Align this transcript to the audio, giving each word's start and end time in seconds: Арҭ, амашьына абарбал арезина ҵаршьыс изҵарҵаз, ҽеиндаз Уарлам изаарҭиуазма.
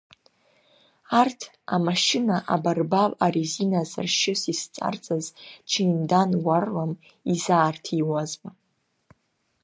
Арҭ, 1.21 1.39
амашьына 1.75 2.35
абарбал 2.53 3.11
арезина 3.25 3.81
ҵаршьыс 3.89 4.41
изҵарҵаз, 4.53 5.25
ҽеиндаз 5.69 6.31
Уарлам 6.45 6.91
изаарҭиуазма. 7.33 8.51